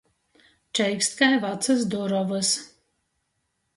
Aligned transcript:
Čeikst 0.79 1.13
kai 1.19 1.29
vacys 1.45 1.85
durovys. 1.93 2.55